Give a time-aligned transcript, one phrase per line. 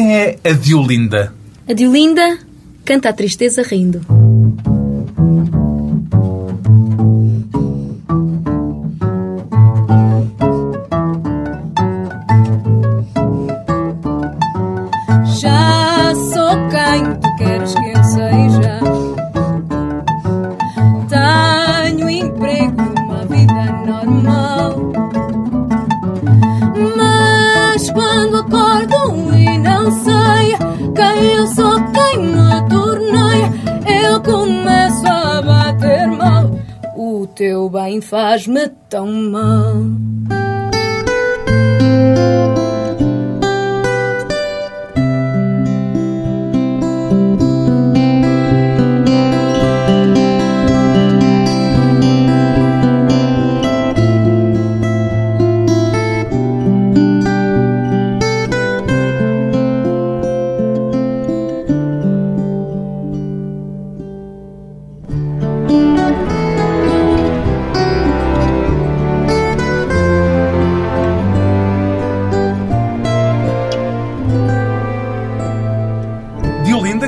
[0.00, 1.34] quem é a Diolinda?
[1.68, 2.38] A Diolinda
[2.86, 4.00] canta a tristeza rindo.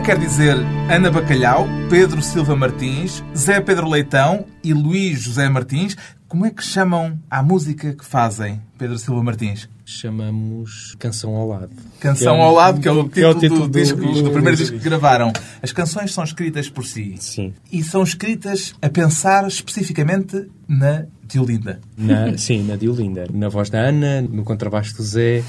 [0.05, 0.57] Quer dizer
[0.91, 5.97] Ana Bacalhau, Pedro Silva Martins, Zé Pedro Leitão e Luís José Martins.
[6.27, 9.69] Como é que chamam a música que fazem, Pedro Silva Martins?
[9.85, 11.71] Chamamos Canção ao Lado.
[12.01, 14.73] Canção é- ao lado, que é o que é título, do, disco, do, primeiro disco.
[14.73, 15.33] disco que gravaram.
[15.63, 17.17] As canções são escritas por si.
[17.21, 17.53] Sim.
[17.71, 21.81] E são escritas a pensar especificamente na Diolinda.
[21.97, 23.25] Na, sim, na Diolinda.
[23.33, 25.43] Na voz da Ana, no contrabaixo do Zé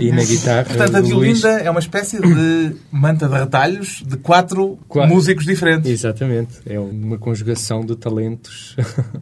[0.00, 1.00] e na guitarra Portanto, a.
[1.00, 5.14] Diolinda é uma espécie de manta de retalhos de quatro Quatro.
[5.14, 5.90] músicos diferentes.
[5.90, 6.54] Exatamente.
[6.66, 8.76] É uma conjugação de talentos.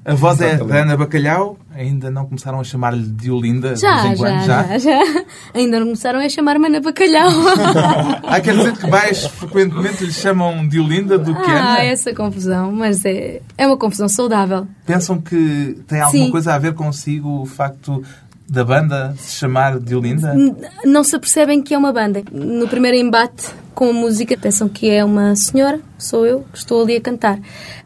[0.05, 1.59] A voz é da Ana Bacalhau.
[1.75, 5.01] Ainda não começaram a chamar-lhe Diolinda Já, já, já, já.
[5.53, 7.31] Ainda não começaram a chamar-me Ana Bacalhau.
[8.27, 11.75] Ah, quer dizer que mais frequentemente lhe chamam Diolinda do que Ana?
[11.75, 14.67] Ah, essa confusão, mas é, é uma confusão saudável.
[14.87, 16.31] Pensam que tem alguma Sim.
[16.31, 18.03] coisa a ver consigo o facto
[18.49, 20.35] da banda se chamar Diolinda?
[20.35, 20.55] N-
[20.85, 22.23] Não se apercebem que é uma banda.
[22.33, 26.83] No primeiro embate com a música, pensam que é uma senhora, sou eu, que estou
[26.83, 27.39] ali a cantar.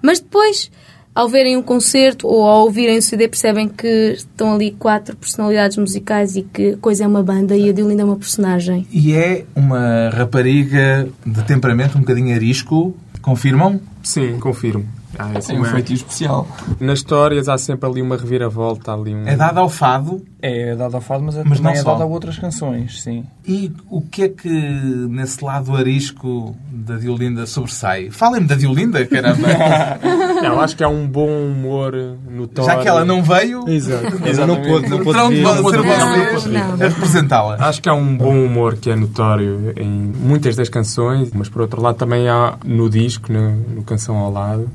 [0.03, 0.71] Mas depois,
[1.15, 3.87] ao verem um concerto ou ao ouvirem o CD, percebem que
[4.17, 8.03] estão ali quatro personalidades musicais e que a coisa é uma banda e a Diolinda
[8.03, 8.87] é uma personagem.
[8.93, 12.95] E é uma rapariga de temperamento um bocadinho arisco.
[13.23, 13.81] Confirmam?
[14.03, 14.85] Sim, confirmo.
[15.19, 16.47] Há assim Tem um uma- feitio especial.
[16.81, 19.27] Nas histórias há sempre ali uma reviravolta, ali um...
[19.27, 20.23] É dada ao fado.
[20.41, 23.25] É dado ao fado, mas, é- Mas também não é dado a outras canções, sim.
[23.47, 28.11] E o que é que nesse lado arisco da Diolinda sobressai?
[28.11, 29.49] Falem-me da Diolinda, caramba!
[30.43, 31.93] Não, acho que há um bom humor
[32.31, 32.71] notório.
[32.71, 34.05] Já que ela não veio, Exato.
[34.47, 35.43] Não pôde, não vir.
[35.43, 37.57] Não, a representá-la.
[37.59, 41.63] Acho que há um bom humor que é notório em muitas das canções, mas por
[41.63, 44.69] outro lado também há no disco, no, no Canção ao Lado,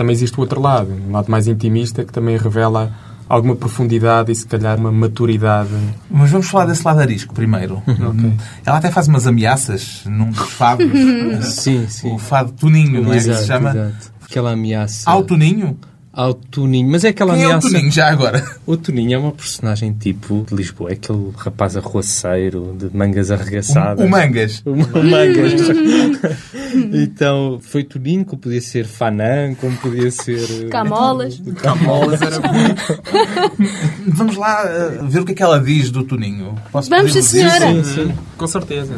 [0.00, 2.90] também existe o outro lado, um lado mais intimista que também revela
[3.28, 5.68] alguma profundidade e se calhar uma maturidade.
[6.10, 7.82] Mas vamos falar desse lado arisco primeiro.
[8.64, 10.86] Ela até faz umas ameaças num dos fados.
[11.52, 12.14] Sim, sim.
[12.14, 13.18] o fado Toninho, não é?
[13.18, 13.70] que Exato, se chama.
[13.72, 14.12] exato.
[14.24, 15.76] Aquela ameaça Ao Toninho?
[16.12, 16.90] Ao Toninho.
[16.90, 17.68] Mas é aquela Quem é o ameaça...
[17.70, 18.44] Toninho já agora?
[18.66, 20.90] O Toninho é uma personagem tipo de Lisboa.
[20.90, 24.04] É aquele rapaz arruaceiro, de mangas arregaçadas.
[24.04, 24.62] O, o Mangas.
[24.70, 25.52] O Mangas.
[26.92, 30.66] então, foi Toninho, como podia ser Fanan, como podia ser...
[30.66, 31.40] eh, Camolas.
[31.56, 32.36] Camolas era
[34.06, 36.54] Vamos lá uh, ver o que é que ela diz do Toninho.
[36.72, 37.84] Posso Vamos, sim, senhora.
[37.84, 38.14] Sim, sim.
[38.36, 38.94] Com certeza.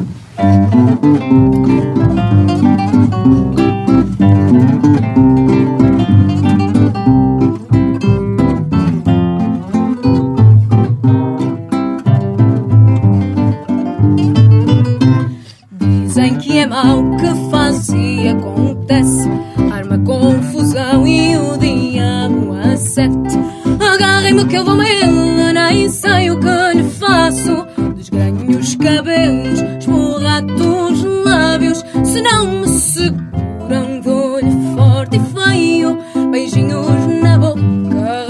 [17.33, 19.29] Mau o que faz e acontece.
[19.71, 23.37] Arma confusão e o diabo acerte.
[23.79, 27.65] Agarrem-me que eu vou me nem sei o que lhe faço.
[27.95, 31.83] Desgranho os cabelos, esborrato os lábios.
[32.03, 35.97] Se não me seguram, dou-lhe forte e feio.
[36.31, 37.59] Beijinhos na boca,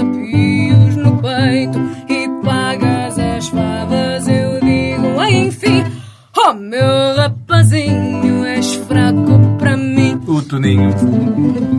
[0.00, 1.78] arrepios no peito.
[2.08, 5.84] E pagas as favas, eu digo, enfim.
[6.36, 7.03] Oh meu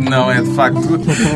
[0.09, 0.79] Não é de facto.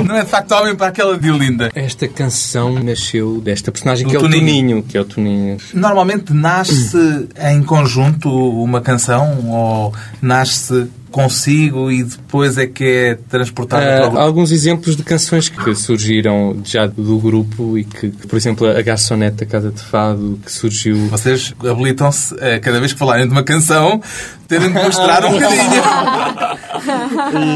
[0.06, 1.72] Não é de facto homem para aquela Diolinda.
[1.74, 4.42] Esta canção nasceu desta personagem Do que é o Toninho.
[4.42, 4.84] Toninho.
[4.84, 5.58] Que é o Toninho.
[5.74, 13.84] Normalmente nasce em conjunto uma canção ou nasce consigo e depois é que é transportado
[13.84, 14.18] para o grupo?
[14.20, 19.38] alguns exemplos de canções que surgiram já do grupo e que, por exemplo, a garçonete
[19.38, 23.44] da Casa de Fado, que surgiu Vocês habilitam-se, a cada vez que falarem de uma
[23.44, 24.02] canção,
[24.48, 25.82] terem de mostrar um bocadinho.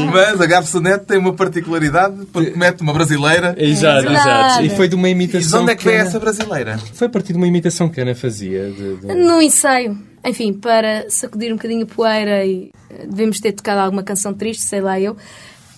[0.12, 3.54] Mas a garçonete tem uma particularidade, porque mete uma brasileira.
[3.58, 4.62] Exato, exato.
[4.64, 5.58] E foi de uma E imitação.
[5.58, 6.78] de onde é que vem Ana- essa brasileira?
[6.94, 8.70] Foi a partir de uma imitação que a Ana fazia.
[8.70, 13.52] de- de- No ensaio, enfim, para sacudir um bocadinho a poeira e eh, devemos ter
[13.52, 15.16] tocado alguma canção triste, sei lá eu,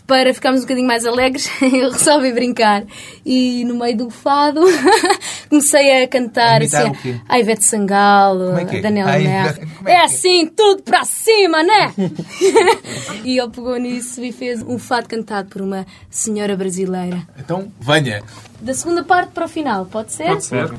[0.06, 2.84] para ficarmos um bocadinho mais alegres, eu resolvi brincar.
[3.25, 4.60] E no meio do fado
[5.50, 8.78] comecei a cantar A assim, a Ivete Sangalo, é é?
[8.78, 10.04] a Daniela como é É é?
[10.04, 11.92] assim, tudo para cima, né?
[13.25, 17.26] e ele pegou nisso e fez um fado cantado por uma senhora brasileira.
[17.38, 18.22] Então, venha.
[18.60, 20.28] Da segunda parte para o final, pode ser?
[20.28, 20.72] Pode ser.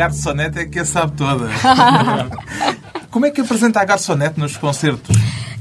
[0.00, 1.50] Garçonete é que a sabe toda.
[3.10, 5.14] Como é que apresenta a garçonete nos concertos?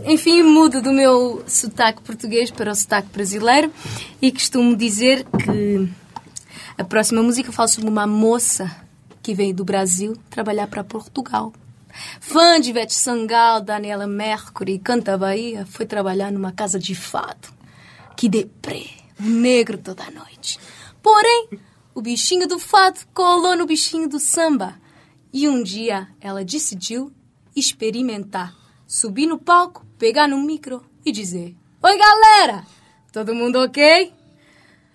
[0.06, 3.70] Enfim, mudo do meu sotaque português para o sotaque brasileiro
[4.22, 5.90] e costumo dizer que
[6.78, 8.72] a próxima música fala sobre uma moça
[9.22, 11.52] que veio do Brasil trabalhar para Portugal.
[12.22, 17.50] Fã de Ivete Sangalo, Daniela Mercury, Canta Bahia, foi trabalhar numa casa de fado.
[18.16, 18.86] Que deprê,
[19.20, 20.58] um negro toda noite.
[21.04, 21.50] Porém,
[22.00, 24.80] o bichinho do fado colou no bichinho do samba.
[25.34, 27.12] E um dia ela decidiu
[27.54, 28.56] experimentar.
[28.88, 32.66] Subir no palco, pegar no micro e dizer: Oi galera,
[33.12, 34.14] todo mundo ok?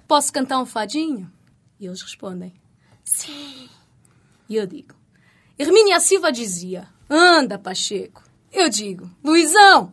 [0.09, 1.31] Posso cantar um fadinho?
[1.79, 2.55] E eles respondem:
[3.05, 3.69] Sim.
[4.49, 4.95] E eu digo:
[5.59, 8.23] Hermínia Silva dizia: Anda, Pacheco.
[8.51, 9.93] Eu digo: Luizão,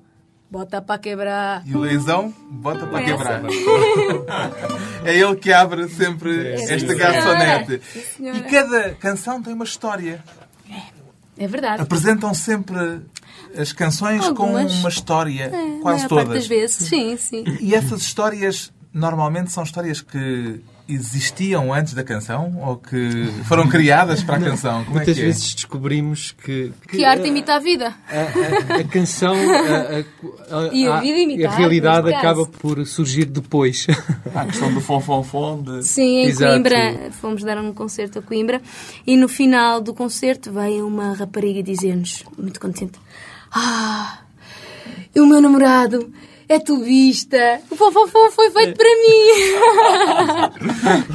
[0.51, 1.63] bota pra quebrar.
[1.65, 3.41] E o Leizão bota para quebrar.
[5.03, 6.95] É ele que abre sempre esta senhora.
[6.95, 7.81] garçonete.
[8.15, 8.37] Senhora.
[8.37, 10.23] E cada canção tem uma história.
[11.37, 11.81] É verdade.
[11.81, 13.01] Apresentam sempre
[13.57, 14.71] as canções Algumas.
[14.71, 16.27] com uma história, É, quase parte todas.
[16.35, 16.87] das vezes.
[16.87, 17.43] Sim, sim.
[17.59, 20.61] E essas histórias normalmente são histórias que
[20.93, 24.83] existiam antes da canção ou que foram criadas para a canção?
[24.85, 25.25] Como é Muitas que é?
[25.25, 27.93] vezes descobrimos que, Que a arte imita a vida.
[28.09, 32.45] a, a- a canção, a, a- a- E a vida imita a a realidade acaba
[32.45, 32.57] caso.
[32.59, 33.87] por surgir depois.
[34.33, 35.83] A questão do fom-fom-fom, de...
[35.85, 36.51] Sim, em Exato.
[36.53, 37.11] Coimbra.
[37.19, 38.61] Fomos dar um concerto a Coimbra
[39.05, 42.97] e no final do concerto veio uma rapariga dizer-nos, muito contente:
[43.51, 44.19] Ah,
[45.15, 46.11] o meu namorado
[46.51, 47.61] é tubista.
[47.69, 49.21] O fofofó foi feito para mim.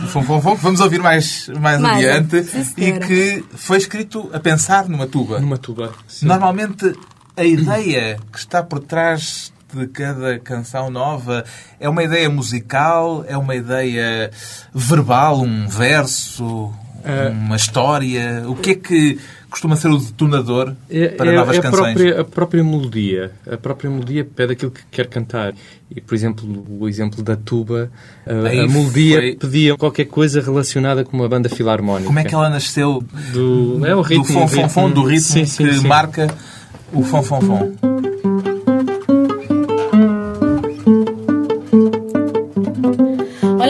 [0.09, 4.31] Fom, fom, fom, que vamos ouvir mais, mais, Mais, adiante sim, e que foi escrito
[4.33, 5.38] a pensar numa tuba.
[5.38, 5.93] Numa tuba.
[6.09, 6.26] Sim.
[6.26, 6.95] Normalmente
[7.37, 11.45] a ideia que está por trás de cada canção nova
[11.78, 14.31] é uma ideia musical, é uma ideia
[14.73, 16.73] verbal, um verso,
[17.07, 18.43] Eh, uma história.
[18.49, 19.19] O que é que
[19.56, 21.94] costuma ser o detonador É, para é- novas é a canções?
[21.94, 23.30] própria, a própria melodia.
[23.50, 25.54] A própria melodia pede aquilo que quer cantar.
[25.90, 27.90] E, por exemplo, o exemplo da tuba,
[28.26, 32.06] a, Aí a melodia foi- pedia qualquer coisa relacionada com uma banda filarmónica.
[32.06, 35.20] Como é que ela nasceu Do, é o ritmo, do fon, fon, fon, do ritmo
[35.26, 35.86] Sim, sim, que sim.
[35.88, 36.26] marca
[36.92, 37.72] o fon, fon, fon?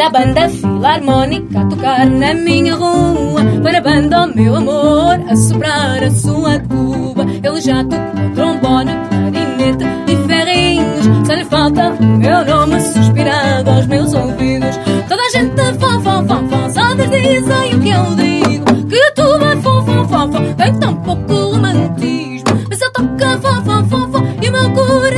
[0.06, 3.42] A banda filarmónica a tocar na minha rua.
[3.60, 7.24] Parabéns ao meu amor a soprar a sua tuba.
[7.42, 11.26] Ele já tocou trombone, clarinete e ferrinhos.
[11.26, 14.78] Só lhe falta o meu nome suspirado aos meus ouvidos.
[15.08, 18.86] Toda a gente fã, fã, fã, fã, só dizem o que eu digo.
[18.88, 22.46] Que a tuba é fã, fã, fã, fã, tem tão pouco romantismo.
[22.70, 25.15] Mas eu toco fã, fã, fã, fã, e o meu coração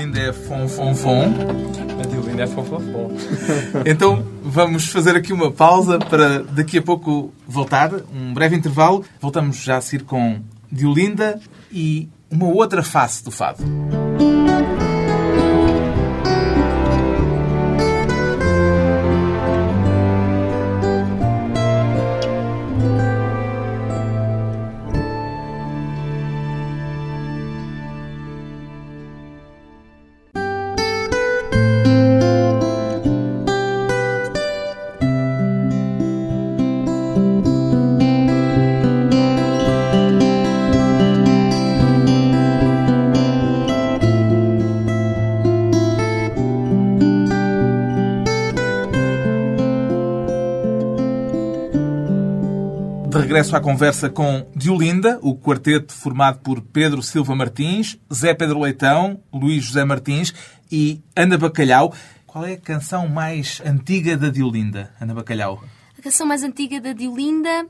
[0.00, 1.24] A de Olinda é fon, fon, fon.
[1.98, 3.10] A Diolinda é fofofó.
[3.84, 9.04] Então vamos fazer aqui uma pausa para daqui a pouco voltar, um breve intervalo.
[9.20, 10.40] Voltamos já a seguir com
[10.72, 11.38] Diolinda
[11.70, 13.62] e uma outra face do fado.
[53.30, 59.22] Regresso à conversa com Diolinda, o quarteto formado por Pedro Silva Martins, Zé Pedro Leitão,
[59.32, 60.34] Luís José Martins
[60.68, 61.94] e Ana Bacalhau.
[62.26, 65.62] Qual é a canção mais antiga da Diolinda, Ana Bacalhau?
[65.96, 67.68] A canção mais antiga da Diolinda,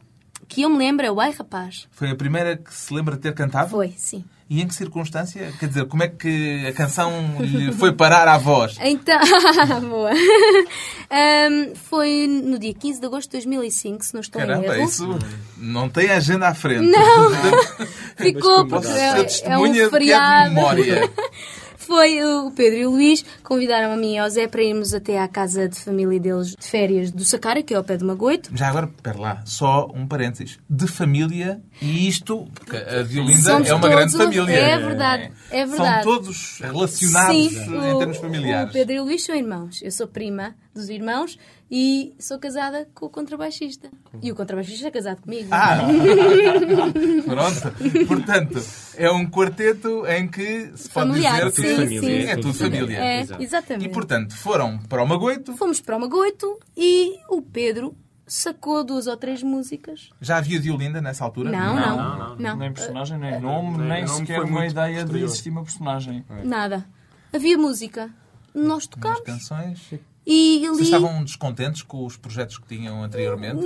[0.49, 1.87] que eu me lembro, é o Ai Rapaz.
[1.91, 3.69] Foi a primeira que se lembra de ter cantado?
[3.69, 4.25] Foi, sim.
[4.51, 5.53] E em que circunstância?
[5.61, 8.77] Quer dizer, como é que a canção lhe foi parar à voz?
[8.81, 9.17] Então,
[9.89, 10.11] boa.
[10.11, 14.85] Ahm, foi no dia 15 de agosto de 2005, se não estou em Caramba, erro.
[14.85, 15.19] isso
[15.57, 16.91] não tem agenda à frente.
[16.91, 17.31] Não,
[18.19, 20.53] ficou porque é, é testemunha um que é de feriado.
[20.53, 21.11] memória.
[21.91, 25.19] Foi o Pedro e o Luís convidaram a mim e ao Zé para irmos até
[25.19, 28.49] à casa de família deles de férias do Sacara, que é ao pé de Magoito.
[28.57, 30.61] Já agora, espera lá, só um parênteses.
[30.71, 34.53] De família, e isto, porque a Diolinda Somos é uma grande família.
[34.53, 36.05] É verdade, é verdade.
[36.05, 38.71] São todos relacionados Sim, em o- termos familiares.
[38.71, 39.83] O Pedro e o Luís são irmãos.
[39.83, 41.37] Eu sou prima dos irmãos
[41.71, 43.91] e sou casada com o contrabaixista.
[44.21, 45.49] E o contrabaixista é casado comigo.
[45.53, 45.79] Ah!
[47.25, 48.07] Pronto.
[48.09, 48.61] Portanto,
[48.97, 52.29] é um quarteto em que se pode Familiar, dizer sim, que família, sim.
[52.31, 52.99] é tudo família.
[52.99, 53.87] É, exatamente.
[53.87, 55.57] E, portanto, foram para o Magoito.
[55.57, 57.97] Fomos para o Magoito e o Pedro
[58.27, 60.11] sacou duas ou três músicas.
[60.21, 61.51] Já havia Diolinda nessa altura?
[61.51, 62.57] Não, não, não.
[62.57, 66.25] Nem personagem, nem nome, Nem nem nome, sequer uma ideia de existir uma personagem.
[66.45, 66.85] Nada.
[67.33, 68.11] Havia música.
[68.53, 69.21] Nós As tocámos.
[69.21, 69.95] canções.
[70.33, 73.61] E Vocês ali estavam descontentes com os projetos que tinham anteriormente?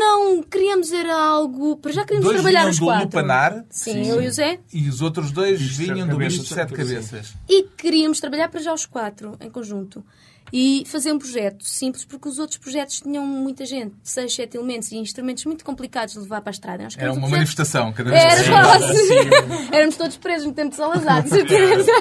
[0.00, 1.76] não queríamos era algo.
[1.76, 3.04] Para já queríamos Dois trabalhar vinham os do quatro.
[3.04, 3.64] Lupanar.
[3.70, 4.58] Sim, eu e o Zé.
[4.72, 6.74] E os outros dois vinham do bicho de sete sim.
[6.74, 7.34] cabeças.
[7.48, 10.04] E queríamos trabalhar para já os quatro, em conjunto.
[10.52, 14.90] E fazer um projeto simples, porque os outros projetos tinham muita gente, seis, sete elementos
[14.92, 16.82] e instrumentos muito complicados de levar para a estrada.
[16.84, 19.74] Nós Era uma um projeto- manifestação, cada vez Era que quase.
[19.74, 21.92] Éramos todos presos no tempo de Salazar, de certeza.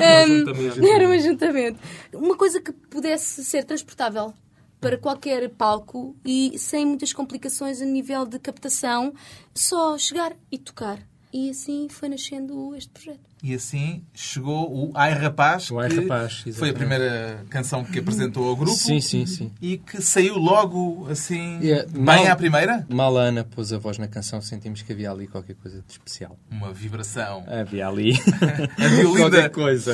[0.00, 1.78] Um, era um ajuntamento.
[2.14, 4.32] Uma coisa que pudesse ser transportável
[4.80, 9.12] para qualquer palco e sem muitas complicações a nível de captação,
[9.54, 10.98] só chegar e tocar.
[11.32, 13.20] E assim foi nascendo este projeto.
[13.42, 17.98] E assim chegou o Ai Rapaz, O Ai que Rapaz, foi a primeira canção que
[18.00, 19.50] apresentou ao grupo Sim, sim, sim.
[19.62, 22.86] e que saiu logo assim, Yeah, bem mal- à primeira.
[22.88, 25.92] Mal a Ana pôs a voz na canção, sentimos que havia ali qualquer coisa de
[25.92, 26.36] especial.
[26.50, 27.44] Uma vibração.
[27.46, 28.12] Havia ali.
[28.76, 29.50] A Violinda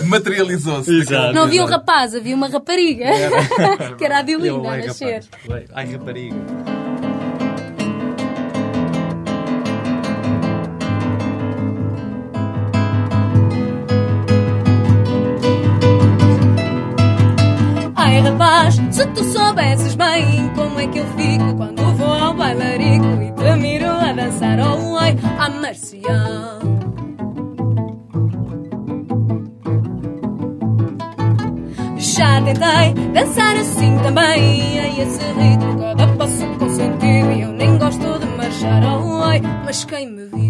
[0.07, 0.91] materializou-se.
[1.35, 3.05] Não havia um rapaz, havia uma rapariga.
[3.99, 5.25] que era a Diolinda a Ai, nascer.
[5.45, 5.71] rapaz.
[5.73, 6.37] Ai, rapariga.
[18.39, 23.07] Ai rapaz, se tu soubesses bem como é que eu fico quando vou ao bailarico
[23.23, 26.59] e te miro a dançar ao oi à marcial.
[31.97, 37.79] Já tentei dançar assim também A esse ritmo cada passo com sentido E eu nem
[37.79, 40.46] gosto de marchar ao oi Mas quem me viu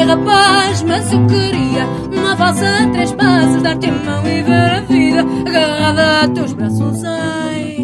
[0.00, 4.80] Ai rapaz, mas eu queria uma valsa três passos, dar-te a mão e ver a
[4.80, 7.04] vida agarrada a teus braços.
[7.04, 7.76] Ai.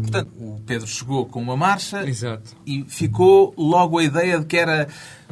[0.00, 2.56] Portanto, o Pedro chegou com uma marcha Exato.
[2.66, 4.88] e ficou logo a ideia de que era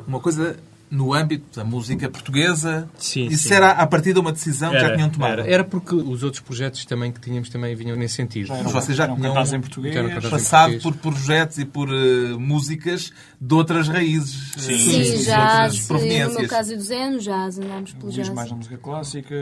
[0.06, 0.59] uma coisa
[0.90, 2.88] no âmbito da música portuguesa.
[2.99, 3.55] Sim, Isso sim.
[3.55, 5.40] era a partir de uma decisão que já tinham tomado.
[5.40, 8.49] Era, era porque os outros projetos também que tínhamos também vinham nesse sentido.
[8.49, 9.95] Mas vocês já Eram tinham em português.
[9.95, 10.83] Já eram cantados em passado português.
[10.83, 14.52] por projetos e por eh, músicas de outras raízes.
[14.57, 15.28] eh, Sim, Sim, jazz,
[15.64, 16.37] outras no proveniências.
[16.40, 18.28] meu caso e do Zé, no jazz, andámos pelo jazz.
[18.31, 19.35] mais na música clássica.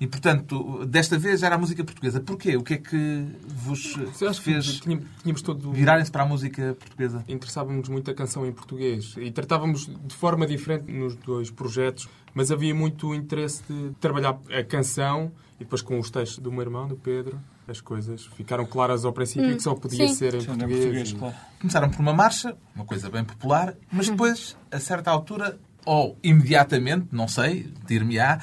[0.00, 2.20] E, portanto, desta vez era a música portuguesa.
[2.20, 2.56] Porquê?
[2.56, 7.24] O que é que vos que fez tínhamos, tínhamos todo virarem-se para a música portuguesa?
[7.28, 12.50] interessávamos muito a canção em português e tratávamos de forma diferente nos dois projetos, mas
[12.50, 16.86] havia muito interesse de trabalhar a canção e depois com os textos do meu irmão,
[16.88, 20.14] do Pedro, as coisas ficaram claras ao princípio que só podia sim.
[20.14, 20.78] ser em Sim, em português.
[20.80, 21.34] português, e- claro.
[21.60, 27.08] Começaram por uma marcha, uma coisa bem popular, mas depois, a certa altura, ou imediatamente,
[27.12, 28.40] não sei, dir-me-á,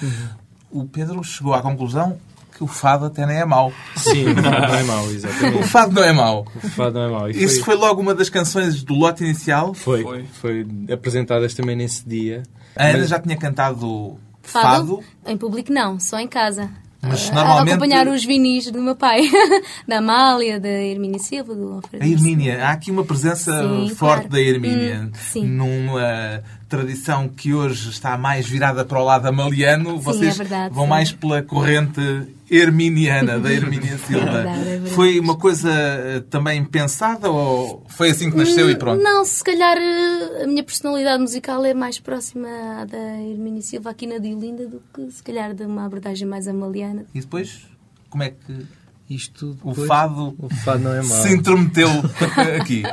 [0.70, 2.20] o Pedro chegou à conclusão
[2.58, 3.72] que o fado até nem é mau.
[3.98, 5.68] Sim, o fado não é mau, O exatamente.
[5.68, 6.48] fado não é mau.
[6.64, 7.30] O fado não é mau.
[7.30, 9.74] E Isso foi logo uma das canções do lote inicial.
[9.74, 10.26] Foi, Foi.
[10.42, 12.44] foi apresentadas também nesse dia.
[12.76, 14.98] A Ana Mas- já tinha cantado Fado?
[14.98, 16.70] fado, Em público não, só em casa.
[17.02, 17.72] mas A- normalmente...
[17.72, 19.22] A acompanhar os vinis do meu pai.
[19.88, 22.04] da Amália, da Hermínia Silva, do Alfredo.
[22.04, 23.98] A Hermínia, há aqui uma presença Sim, forte
[24.28, 24.30] claro.
[24.30, 25.02] da Hermínia.
[25.04, 25.46] Hum, sim.
[25.46, 30.84] Numa tradição que hoje está mais virada para o lado amaliano, vocês é verdade, vão
[30.86, 30.90] sim.
[30.90, 32.02] mais pela corrente
[32.50, 34.25] herminiana da Hermínia Silva.
[34.25, 34.90] verdade, é verdade.
[34.92, 39.02] Foi uma coisa eh, também pensada ou foi assim que nasceu e pronto?
[39.02, 42.48] Não, se calhar eh, a minha personalidade musical é mais próxima
[42.82, 46.48] à da Hermínia Silva aqui na Diolinda do que se calhar de uma abordagem mais
[46.48, 47.06] amaliana.
[47.14, 47.62] E depois,
[48.10, 48.66] como é que
[49.10, 51.22] Isto o depois- fado O fado não é mau.
[51.22, 51.90] se intrometeu
[52.60, 52.84] aqui?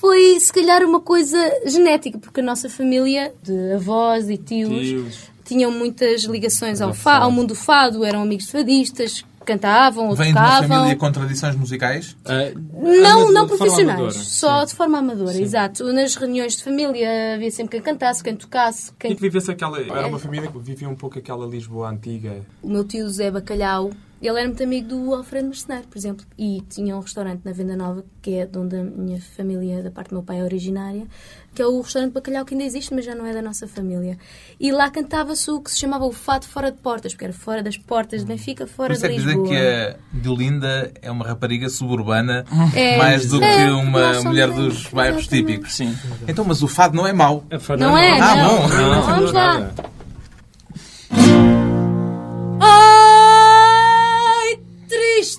[0.00, 5.33] Foi se calhar uma coisa genética, porque a nossa família de avós e tios, Tios.
[5.44, 10.16] Tinham muitas ligações ao, fa ao mundo do fado, eram amigos de fadistas, cantavam ou
[10.16, 10.68] Vem de uma tocavam.
[10.68, 12.16] família com tradições musicais?
[12.24, 14.66] Ah, Não, amador- não de profissionais, amadora, só sim.
[14.66, 15.92] de forma amadora, exato.
[15.92, 18.90] Nas reuniões de família havia sempre quem cantasse, quem tocasse.
[18.90, 19.14] E Quem...
[19.14, 19.78] que vivesse aquela.
[19.80, 22.40] Era uma família que vivia um pouco aquela Lisboa antiga.
[22.62, 23.90] O meu tio Zé Bacalhau,
[24.22, 27.76] ele era muito amigo do Alfredo Mercenário, por exemplo, e tinha um restaurante na Venda
[27.76, 31.06] Nova, que é de onde a minha família, da parte do meu pai, é originária,
[31.54, 34.16] que é o restaurante Bacalhau, que ainda existe, mas já não é da nossa família.
[34.58, 37.62] E lá cantava-se o que se chamava o fado fora de portas, porque era fora
[37.62, 39.48] das portas de Benfica, fora é de dizem Lisboa.
[39.48, 44.64] que a Diolinda é uma rapariga suburbana É, mais do é, que uma mulher mesmo,
[44.64, 45.46] dos bairros exatamente.
[45.46, 45.74] típicos.
[45.74, 45.94] Sim.
[46.26, 47.44] Então, mas o fado não é mau.
[47.78, 48.48] Não é, Ah, não.
[48.58, 48.68] bom.
[48.68, 49.70] Não, Vamos lá.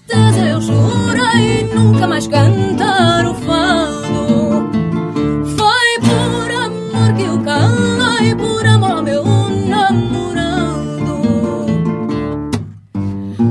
[0.06, 4.70] Tristeza, eu jurei nunca mais cantar o fado.
[5.58, 9.24] Foi por amor que eu calei, por amor ao meu
[9.68, 11.22] namorado.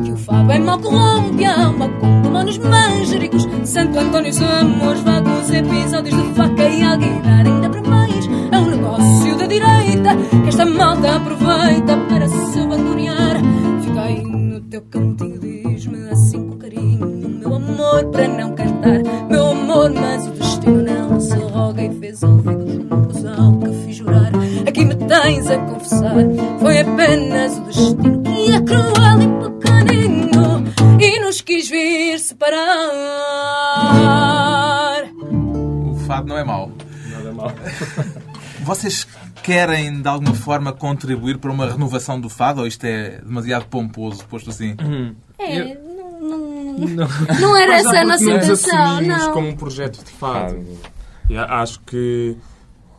[0.04, 4.40] Que o fado é mau Colômbia, macumba, manos manjericos, Santo Antônio, amores
[39.44, 44.24] querem, de alguma forma, contribuir para uma renovação do fado ou isto é demasiado pomposo,
[44.26, 44.74] posto assim?
[45.38, 47.08] É, não, não, Não.
[47.40, 49.32] não era Mas essa a nossa intenção, assumimos não.
[49.32, 50.54] como um projeto de fado.
[50.54, 50.66] Fado.
[51.28, 52.36] E a- acho que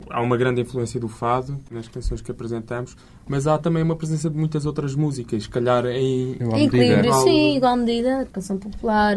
[0.09, 2.95] há uma grande influência do fado nas canções que apresentamos,
[3.27, 6.33] mas há também uma presença de muitas outras músicas, se calhar em.
[6.33, 7.13] Equilíbrio, medida.
[7.23, 9.15] sim, igual medida, canção popular,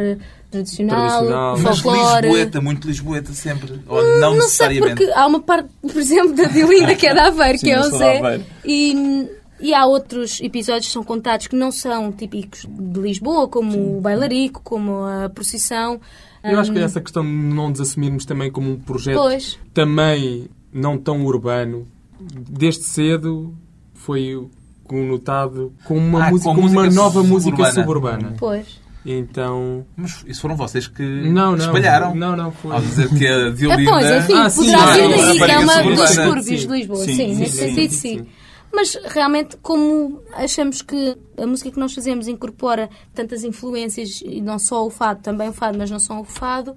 [0.50, 1.58] tradicional, Tradicional.
[1.58, 2.26] Mas folclore.
[2.26, 3.80] Lisboeta, muito Lisboeta sempre.
[3.86, 4.96] Ou não, Hum, não sei necessariamente.
[4.96, 7.80] porque há uma parte, por exemplo, da Diolinda que é da Aveiro, Sim, que é
[7.80, 9.28] o Zé, e,
[9.60, 14.00] e há outros episódios que são contados que não são típicos de Lisboa, como o
[14.00, 16.00] bailarico, como a procissão.
[16.42, 19.58] Eu acho que Hum, essa questão de não nos assumirmos também como um projeto Pois,
[19.74, 21.86] também não tão urbano,
[22.20, 23.54] desde cedo
[23.94, 24.46] foi
[24.84, 28.34] conotado como uma, Ah, música, com como uma música nova música suburbana.
[28.38, 28.80] pois.
[29.06, 29.86] Então.
[29.96, 31.56] Mas isso foram vocês que Não, não.
[31.56, 32.14] espalharam.
[32.14, 32.72] Não, não, foi.
[32.72, 33.90] Ao dizer que a É, Diolinda...
[33.90, 36.60] pois, enfim, Ah, sim, poderá ah, vir é uma daí, que é uma dos subúrbios
[36.60, 38.18] de Lisboa, sim, sim, sim, nesse sim, sentido, sim.
[38.18, 38.26] sim.
[38.70, 44.58] Mas realmente, como achamos que a música que nós fazemos incorpora tantas influências, e não
[44.58, 46.76] só o fado, também o fado, mas não só o fado,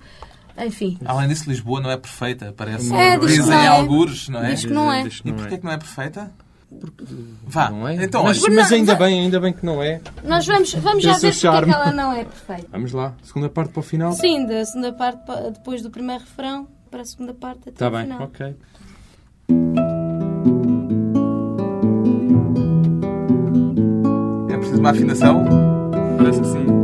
[0.58, 0.98] enfim.
[1.06, 2.94] Além disso, Lisboa não é perfeita, parece.
[2.94, 3.68] É, diz que Dizem não é.
[3.68, 4.52] algures, não é?
[4.52, 5.04] Diz que não é.
[5.26, 5.58] E porquê é.
[5.58, 6.32] que não é perfeita?
[7.46, 7.96] Vá, Não é?
[8.02, 10.00] então mas, mas ainda Não, bem, ainda bem que não é.
[10.24, 12.68] Nós vamos, vamos já é ver porque é que ela não é perfeita.
[12.72, 14.14] Vamos lá, segunda parte para o final?
[14.14, 17.88] Sim, da segunda parte, pa- depois do primeiro refrão, para a segunda parte até Está
[17.90, 18.22] o bem, final.
[18.24, 18.56] ok.
[24.50, 25.46] é preciso uma afinação.
[26.18, 26.81] Parece que sim.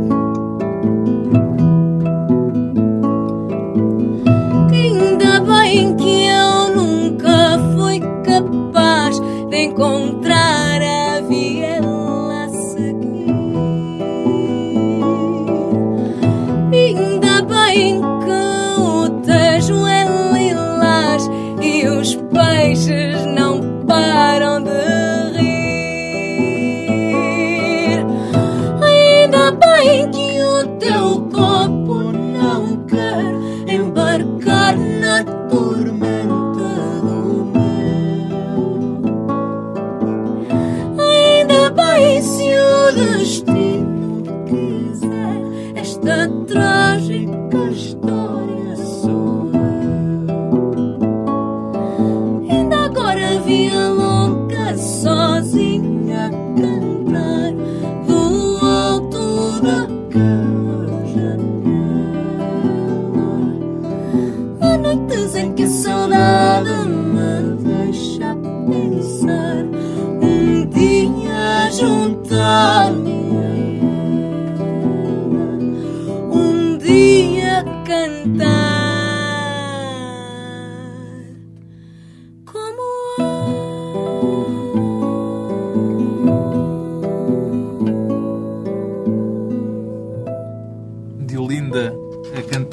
[55.38, 56.87] Sozinha a cantar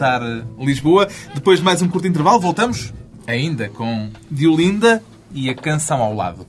[0.06, 0.22] a cantar
[0.60, 1.08] Lisboa.
[1.34, 2.94] Depois de mais um curto intervalo, voltamos
[3.26, 6.46] ainda com Diolinda e a canção ao lado.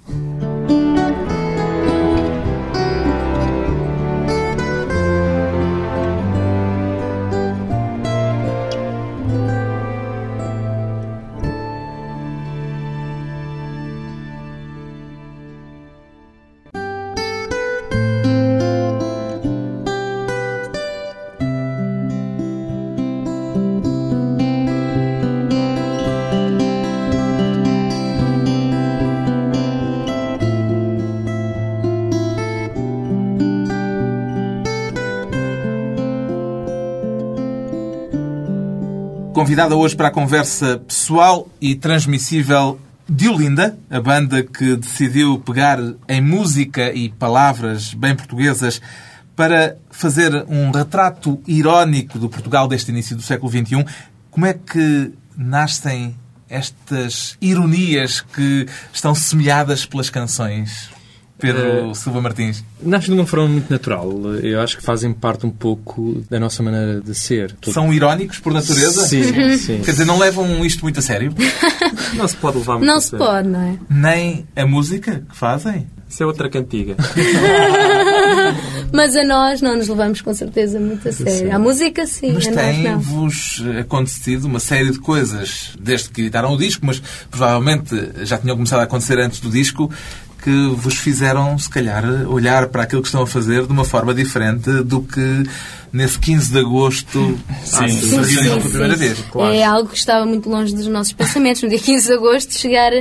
[39.46, 45.78] Convidada hoje para a conversa pessoal e transmissível de Olinda, a banda que decidiu pegar
[46.08, 48.82] em música e palavras bem portuguesas
[49.36, 53.86] para fazer um retrato irónico do Portugal deste início do século XXI.
[54.32, 56.16] Como é que nascem
[56.50, 60.90] estas ironias que estão semeadas pelas canções?
[61.38, 62.64] Pedro Eh, Silva Martins.
[62.82, 64.10] Nasce de uma forma muito natural.
[64.42, 67.54] Eu acho que fazem parte um pouco da nossa maneira de ser.
[67.72, 69.06] São irónicos por natureza?
[69.06, 69.22] Sim,
[69.58, 69.80] sim.
[69.84, 71.32] Quer dizer, não levam isto muito a sério?
[72.14, 73.26] Não se pode levar muito Não a se sério.
[73.26, 73.76] pode, não é?
[73.90, 75.86] Nem a música que fazem?
[76.16, 76.96] Isso é outra cantiga.
[78.90, 81.54] Mas a nós não nos levamos com certeza muito a sério.
[81.54, 82.82] A música sim, Mas a nós não.
[82.84, 88.56] tem-vos acontecido uma série de coisas desde que editaram o disco, mas provavelmente já tinham
[88.56, 89.90] começado a acontecer antes do disco,
[90.42, 94.14] que vos fizeram, se calhar, olhar para aquilo que estão a fazer de uma forma
[94.14, 95.42] diferente do que
[95.92, 99.00] nesse 15 de agosto Sim, se Sim, reuniram sim, pela primeira sim.
[99.00, 99.24] vez.
[99.54, 101.62] É algo que estava muito longe dos nossos pensamentos.
[101.62, 102.92] No dia 15 de agosto, chegar.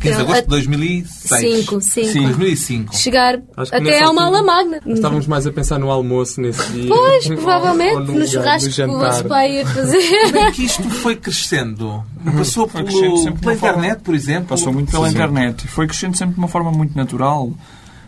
[0.00, 1.40] 15 de agosto de a- 2006.
[1.40, 2.06] Cinco, cinco.
[2.08, 2.22] Sim.
[2.28, 2.96] 2005.
[2.96, 4.80] Chegar até a uma magna.
[4.86, 6.88] Estávamos mais a pensar no almoço nesse dia.
[6.88, 9.98] Pois, provavelmente, no no churrasco que o vosso pai ia Como fazer.
[10.36, 12.02] é que isto foi crescendo?
[12.36, 14.46] Passou Foi pelo- crescendo pela uma forma- internet, por exemplo?
[14.48, 15.14] Passou muito pela Sim.
[15.14, 17.52] internet e foi crescendo sempre de uma forma muito natural.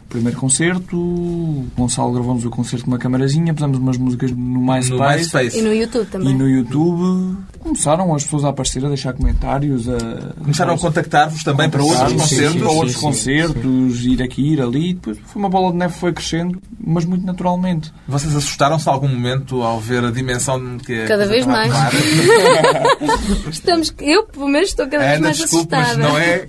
[0.09, 4.99] Primeiro concerto, o Gonçalo gravamos o concerto numa camarazinha, pusemos umas músicas no MySpace, No
[4.99, 5.59] MySpace.
[5.59, 6.31] E no YouTube também.
[6.31, 9.99] e no YouTube começaram as pessoas a aparecer, a deixar comentários, a
[10.42, 12.53] Começaram a contactar-vos também para outros Sim, sim, concertos?
[12.53, 14.94] sim, para outros sim, concertos, ir aqui, ir ali.
[14.94, 17.92] Depois foi uma bola de neve, foi crescendo, mas muito naturalmente.
[18.09, 21.71] Vocês assustaram-se a algum momento ao ver a dimensão que a Cada vez mais.
[23.51, 25.99] Estamos, eu, pelo menos, estou cada vez Ana, mais desculpe, assustada.
[26.03, 26.49] mas não é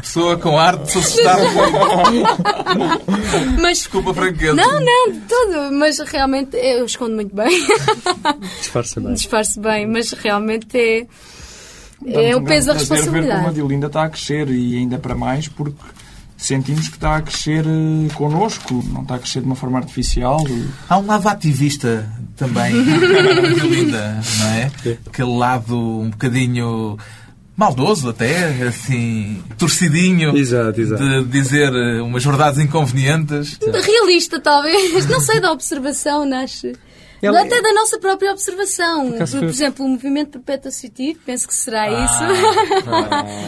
[0.00, 2.28] pessoa com ar de se assustar muito.
[3.60, 4.54] Mas- Desculpa a franqueza.
[4.54, 5.72] Não, não, de todo.
[5.72, 7.48] Mas realmente eu escondo muito bem.
[8.58, 9.14] Disfarça bem.
[9.14, 11.06] Disfarce bem, mas realmente é.
[12.06, 13.54] É o um peso da prazer ver como a responsabilidade.
[13.54, 15.82] Diolinda está a crescer e ainda para mais porque
[16.36, 20.38] sentimos que está a crescer eh, connosco, não está a crescer de uma forma artificial.
[20.88, 22.72] Há um lado ativista também,
[23.68, 24.70] linda, não é?
[25.06, 26.96] Aquele lado um bocadinho
[27.58, 31.02] maldoso até, assim, torcidinho, Exato, exato.
[31.02, 33.58] de dizer eh, umas verdades inconvenientes.
[33.60, 35.04] Realista, talvez.
[35.06, 36.72] Não sei da observação, nasce.
[37.20, 39.10] Ela- Até da nossa própria observação.
[39.10, 42.22] Por, por exemplo, o movimento perpétuo associativo, penso que será isso.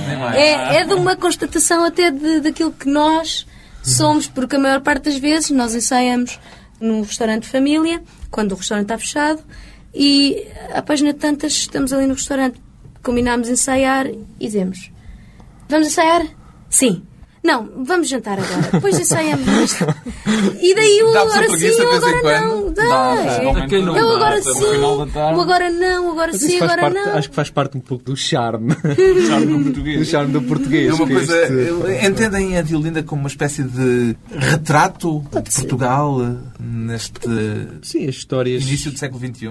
[0.09, 0.35] Nem mais.
[0.37, 3.47] É, é de uma constatação até de, daquilo que nós
[3.81, 6.41] somos, porque a maior parte das vezes nós ensaiamos
[6.81, 9.41] num restaurante de família, quando o restaurante está fechado,
[9.95, 12.61] e a página de tantas estamos ali no restaurante,
[13.03, 14.91] combinámos ensaiar e dizemos:
[15.69, 16.27] Vamos ensaiar?
[16.69, 17.07] Sim.
[17.43, 18.69] Não, vamos jantar agora.
[18.73, 19.87] Depois ensaiamos isto.
[20.61, 22.73] E daí o agora sim, o agora não.
[22.73, 22.83] Dá.
[22.85, 23.43] Dá, É.
[23.83, 27.15] não Eu dá, agora sim, o agora não, o agora sim, agora parte, não.
[27.15, 28.75] acho que faz parte um pouco do charme.
[29.27, 30.09] Charme no do português.
[30.09, 30.91] charme do português.
[30.91, 31.37] É uma coisa.
[31.43, 35.51] este- Entendem a Diolinda como uma espécie de retrato de.
[35.55, 37.21] Portugal eh, neste
[37.83, 38.63] Sim, as histórias.
[38.67, 39.51] início do século XXI?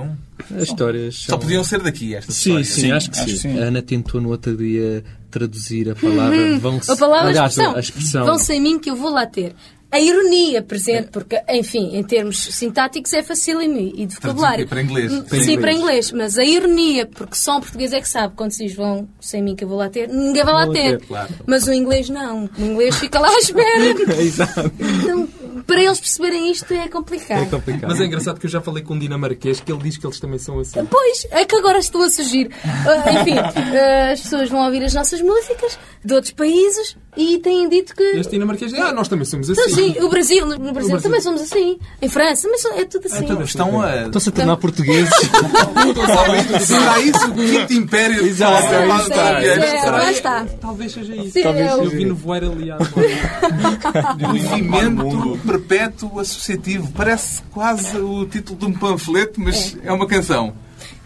[0.56, 1.16] As histórias.
[1.16, 2.68] Só são- podiam ser daqui estas Sim, histórias.
[2.70, 3.34] sim, acho que acho sim.
[3.36, 3.60] que sim.
[3.60, 7.76] A Ana tentou no outro dia traduzir a palavra vão A palavra a Aliás, expressão.
[7.76, 8.26] a expressão.
[8.26, 9.56] Vão sem mim que eu vou lá ter.
[9.92, 14.68] A ironia presente, porque, enfim, em termos sintáticos é facílimo e de vocabulário.
[14.68, 15.12] para inglês.
[15.12, 15.60] Sim, Para inglês.
[15.62, 16.12] para inglês.
[16.12, 19.42] Mas a ironia, porque só um português é que sabe quando se diz vão sem
[19.42, 21.00] mim que eu vou lá ter, ninguém vai lá Vou ter.
[21.00, 21.30] ter, claro.
[21.48, 22.48] Mas o inglês não.
[22.56, 23.96] O inglês fica lá à espera.
[24.22, 24.72] Exato.
[24.80, 25.28] Então,
[25.66, 27.44] para eles perceberem isto é complicado.
[27.44, 27.90] É complicado.
[27.90, 30.20] Mas é engraçado que eu já falei com um dinamarquês que ele diz que eles
[30.20, 30.84] também são assim.
[30.86, 32.50] Pois, é que agora estão a surgir.
[32.64, 37.68] Ah, enfim, ah, as pessoas vão ouvir as nossas músicas de outros países e têm
[37.68, 38.04] dito que.
[38.04, 39.62] Este dinamarquês diz, ah, nós também somos assim.
[39.62, 41.02] Então, sim, o Brasil, no Brasil Brasil.
[41.02, 41.78] também somos assim.
[42.02, 43.24] Em França também so- é tudo assim.
[43.26, 44.06] Então, estão a.
[44.06, 45.14] Estão-se a tornar portugueses.
[46.66, 48.26] Será isso o quinto império?
[48.26, 49.14] Exato, é é, isso
[49.60, 49.92] é, Será?
[49.98, 50.46] lá está.
[50.62, 51.42] Talvez seja isso.
[51.42, 52.78] Talvez é eu vi no voeiro ali há
[54.20, 56.92] Movimento Perpétuo Associativo.
[56.92, 60.54] Parece quase o título de um panfleto, mas é, uma canção.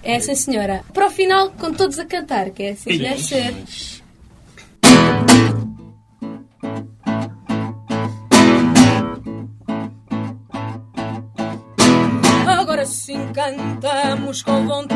[0.03, 0.83] É, sim, senhora.
[0.93, 3.55] Para o final, com todos a cantar, que é assim que deve ser.
[12.47, 14.92] Agora sim cantamos com vontade.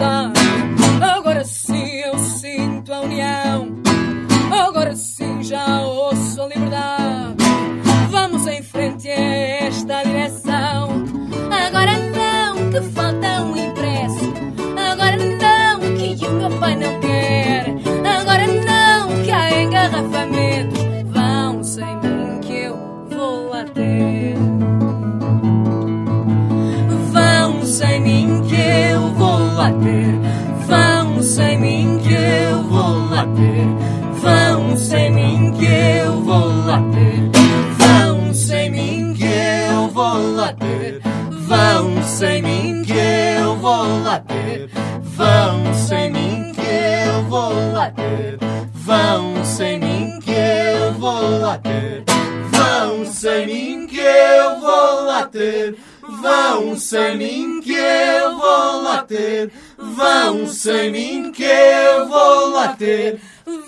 [47.87, 48.37] Vou lá ter.
[48.73, 52.03] Vão sem mim que eu vou lá ter.
[52.49, 55.77] Vão sem mim que eu vou lá ter.
[56.21, 59.51] Vão sem mim que eu vou lá ter.
[59.77, 63.19] Vão sem mim que eu vou lá ter.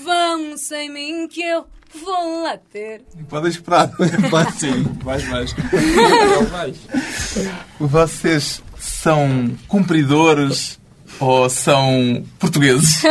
[0.03, 1.65] Vão sem mim que eu
[2.03, 3.03] vou lá ter.
[3.29, 3.91] Podem esperar.
[4.57, 5.55] Sim, vais, vais.
[7.79, 10.78] Vocês são cumpridores
[11.19, 13.03] ou são portugueses?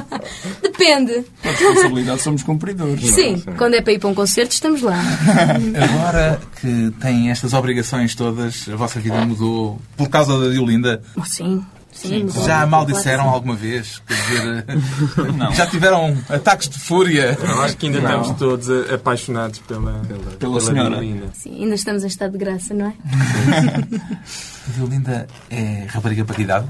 [0.62, 1.24] Depende.
[1.44, 3.10] A responsabilidade somos cumpridores.
[3.10, 4.98] Sim, quando é para ir para um concerto, estamos lá.
[5.90, 11.02] Agora que têm estas obrigações todas, a vossa vida mudou por causa da Diolinda?
[11.16, 12.26] Oh, sim, sim.
[12.46, 14.02] Já mal disseram Claro alguma vez?
[14.06, 14.64] Quer dizer,
[15.56, 17.38] já tiveram ataques de fúria?
[17.42, 19.92] Eu acho que ainda estamos todos apaixonados pela,
[20.38, 20.90] Pela senhora.
[20.90, 21.26] Diolinda.
[21.34, 21.50] sim.
[21.50, 22.92] Sim, ainda estamos em estado de graça, não é?
[24.68, 26.66] A Diolinda é rapariga para que idade?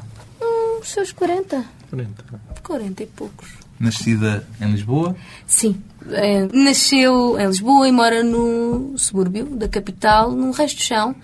[0.80, 1.64] Os seus 40.
[1.90, 2.24] Pronto.
[2.62, 3.48] 40 e poucos.
[3.78, 5.14] Nascida em Lisboa?
[5.46, 5.76] Sim.
[6.10, 11.14] É, nasceu em Lisboa e mora no subúrbio da capital, num resto de chão,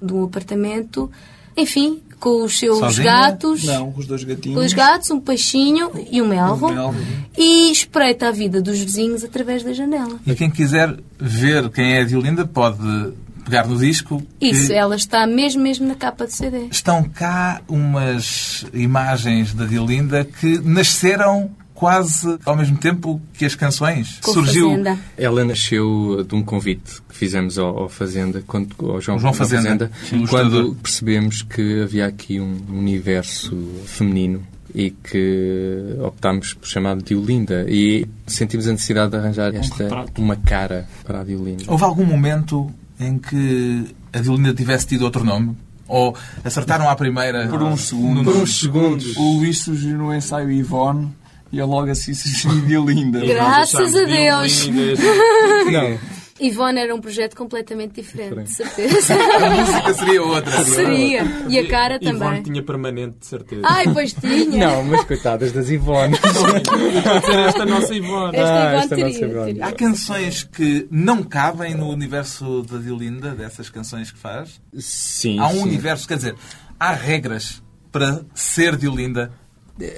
[0.00, 1.10] de um apartamento.
[1.56, 3.04] Enfim, com os seus Sozinha?
[3.04, 3.64] gatos.
[3.64, 4.58] Não, com os dois gatinhos.
[4.58, 6.66] Com os gatos, um peixinho e um melro.
[6.66, 6.94] Um melro.
[7.36, 10.18] E espreita a vida dos vizinhos através da janela.
[10.26, 13.12] E quem quiser ver quem é a Diolinda pode
[13.44, 14.22] pegar no disco.
[14.38, 16.66] que Isso, ela está mesmo, mesmo na capa de CD.
[16.70, 21.50] Estão cá umas imagens da Diolinda que nasceram
[21.82, 24.20] quase ao mesmo tempo que as canções.
[24.22, 24.98] Com Surgiu Fazenda.
[25.18, 29.38] Ela nasceu de um convite que fizemos ao, ao Fazenda, quando, ao João, João da
[29.38, 36.96] Fazenda, sim, quando percebemos que havia aqui um universo feminino e que optámos por chamar
[36.98, 37.66] de Diolinda.
[37.68, 40.22] E sentimos a necessidade de arranjar esta, retrato.
[40.22, 41.64] uma cara para a Diolinda.
[41.66, 45.56] Houve algum momento em que a Diolinda tivesse tido outro nome?
[45.88, 47.46] Ou acertaram à primeira?
[47.48, 48.24] Por uns segundos.
[48.24, 49.16] Por uns segundos.
[49.16, 51.12] O Luís surgiu no ensaio Ivone
[51.52, 53.20] e eu logo assim surgiu de linda.
[53.20, 54.68] Graças a Deus.
[54.68, 55.98] Não,
[56.42, 59.14] Ivone era um projeto completamente diferente, de certeza.
[59.14, 60.64] A música seria outra.
[60.64, 61.22] Seria.
[61.48, 62.42] E a cara Ivone também.
[62.42, 63.62] tinha permanente, de certeza.
[63.64, 64.66] Ai, pois tinha.
[64.68, 66.16] não, mas coitadas das Ivone.
[67.48, 68.36] Esta nossa Ivone.
[68.36, 69.46] Esta Ah, Ivone esta teria, nossa Ivone.
[69.46, 69.66] teria.
[69.66, 74.60] Há canções que não cabem no universo da Diolinda, dessas canções que faz?
[74.78, 75.62] Sim, Há um sim.
[75.62, 76.34] universo, quer dizer,
[76.78, 79.32] há regras para ser Diolinda.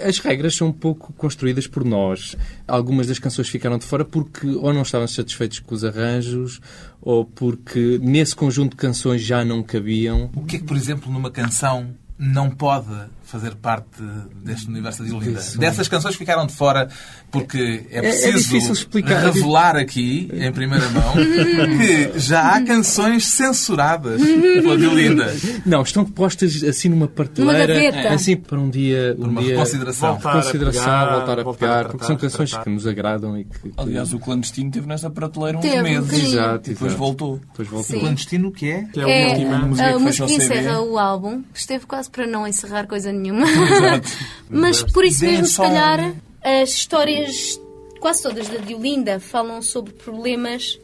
[0.07, 2.37] As regras são um pouco construídas por nós.
[2.67, 6.61] Algumas das canções ficaram de fora porque ou não estavam satisfeitos com os arranjos
[7.01, 10.31] ou porque nesse conjunto de canções já não cabiam.
[10.35, 12.89] O que é que, por exemplo, numa canção não pode
[13.35, 14.01] fazer parte
[14.45, 15.41] deste universo da Diolinda?
[15.41, 15.59] Isso.
[15.59, 16.89] Dessas canções ficaram de fora
[17.31, 19.25] porque é é preciso difícil explicar.
[19.25, 21.15] revelar aqui, em primeira mão,
[22.13, 25.35] que já há canções censuradas pela Diolinda.
[25.67, 30.13] Não, estão postas assim numa prateleira, assim para um dia, um uma dia reconsideração.
[30.13, 32.65] Voltar a consideração, pegar, voltar a voltar a pegar, tratar, porque são canções tratar.
[32.65, 36.05] que nos agradam e que, Aliás, o clandestino teve nessa prateleira uns Teve, um meses.
[36.07, 36.29] bocadinho.
[36.29, 37.05] Exato, E depois exato.
[37.05, 37.41] voltou.
[37.51, 37.89] Depois volta.
[37.89, 37.99] Sim.
[38.01, 38.83] Clandestino que é?
[38.93, 39.59] Que é a É última.
[39.59, 42.87] música a que música que o encerra o álbum, que esteve quase para não encerrar
[42.87, 43.24] coisa nenhuma.
[43.33, 44.09] Exato.
[44.51, 47.61] Mas por isso mesmo, se calhar, as histórias,
[48.01, 50.79] quase todas da Diolinda, falam sobre problemas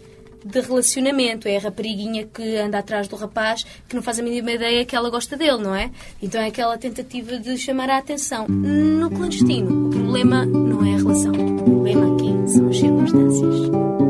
[0.44, 1.46] de relacionamento.
[1.48, 4.96] É a rapariguinha que anda atrás do rapaz que não faz a mínima ideia que
[4.96, 5.90] ela gosta dele, não é?
[6.22, 8.46] Então é aquela tentativa de chamar a atenção.
[8.48, 11.32] No clandestino, o problema não é a relação.
[11.32, 14.09] O problema aqui são as circunstâncias.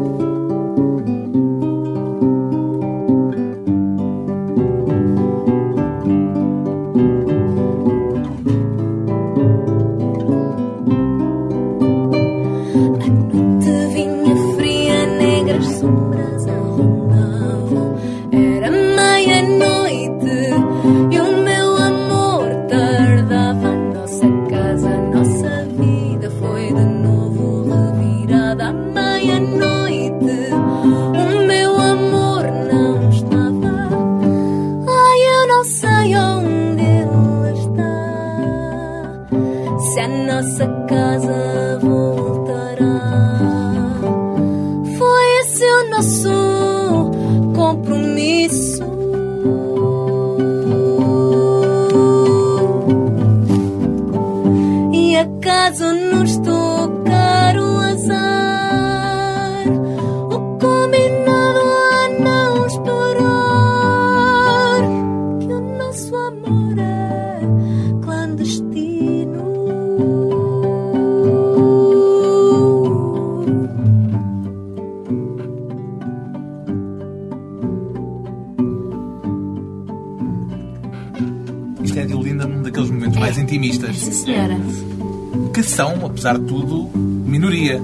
[86.20, 87.80] Apesar de tudo, minoria.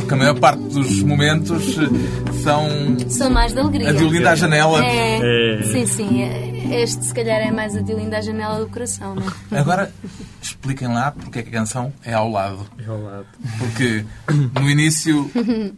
[0.00, 2.66] Porque a maior parte dos momentos eh, são
[3.08, 3.90] São mais de alegria.
[3.90, 4.84] a Diolinda à janela.
[4.84, 5.62] É, É.
[5.62, 6.22] Sim, sim.
[6.22, 9.60] é- Este, se calhar, é mais a Diolinda à janela do coração, não é?
[9.60, 9.92] Agora,
[10.42, 12.66] expliquem lá porque é que a canção é ao lado.
[12.84, 13.26] É ao lado.
[13.58, 14.04] Porque
[14.60, 15.30] no início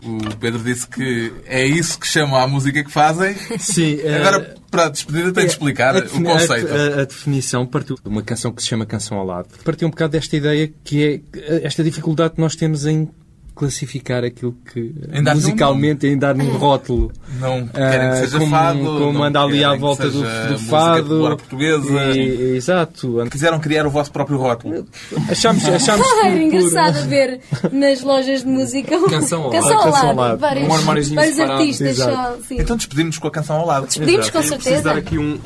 [0.04, 3.34] o Pedro disse que é isso que chamam à música que fazem.
[3.58, 6.68] Sim, eh, Agora, para a despedida, tem de explicar a o conceito.
[6.72, 9.48] A- a definição partiu de uma canção que se chama Canção ao Lado.
[9.64, 13.08] Partiu um bocado desta ideia que é esta dificuldade que nós temos em
[13.56, 17.10] classificar aquilo que um musicalmente em dar um rótulo.
[17.40, 18.78] Não querem que Ah, seja como, fado.
[18.98, 21.18] como anda ali à volta do, do fado.
[21.36, 22.16] portuguesa.
[22.16, 23.16] E- exato.
[23.30, 24.86] Quiseram criar o vosso próprio rótulo.
[25.30, 27.40] Achámos, achámos Ah, por- era engraçado ver
[27.72, 29.86] nas lojas de música Canção ao canção lado.
[29.86, 30.38] ao Canção ao lado.
[30.38, 32.36] Vários, Um armáriozinho vários artistas só.
[32.50, 33.86] Então despedimos com a canção ao lado.
[33.86, 34.54] Despedimos com Exato.
[34.54, 34.82] É preciso certeza.
[34.82, 35.38] dar aqui um...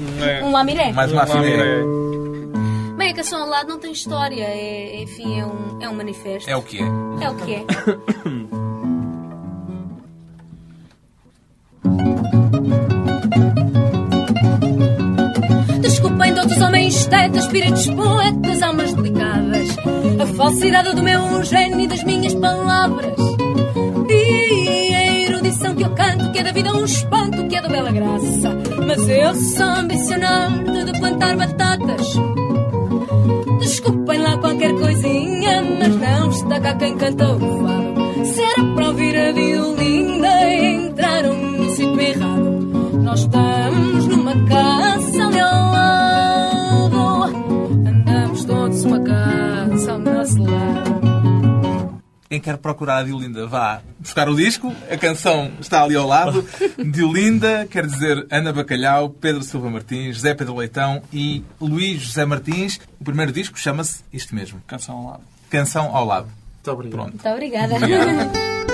[0.42, 0.92] um Um lamiré.
[0.92, 2.09] Mais uma afinidade.
[3.20, 4.42] Canção ao lado não tem história.
[4.42, 6.48] É, enfim, é um, é um manifesto.
[6.48, 6.86] É o que é.
[7.20, 7.66] É o que é.
[15.82, 19.68] Desculpem todos os homens tetas, espíritos poetas, almas delicadas.
[20.18, 23.20] A falsidade do meu gênio e das minhas palavras.
[24.08, 27.68] E a erudição que eu canto, que é da vida um espanto, que é da
[27.68, 28.56] bela graça.
[28.86, 32.16] Mas eu sou ambicionado de plantar batatas.
[33.70, 38.24] Desculpem lá qualquer coisinha, mas não está cá quem canta o fado.
[38.24, 42.50] Se era para ouvir a violinda, entraram no sítio errado.
[43.00, 44.89] Nós estamos numa casa
[52.30, 54.72] alguém quer procurar a Diolinda, vá buscar o disco.
[54.88, 56.46] A canção está ali ao lado.
[56.78, 62.78] Diolinda quer dizer Ana Bacalhau, Pedro Silva Martins, José Pedro Leitão e Luís José Martins.
[63.00, 64.62] O primeiro disco chama-se isto mesmo.
[64.66, 65.22] Canção ao lado.
[65.50, 66.28] Canção ao lado.
[66.54, 66.92] Muito obrigado.
[66.92, 67.10] Pronto.
[67.14, 67.74] Muito obrigada.
[67.74, 68.60] Obrigado.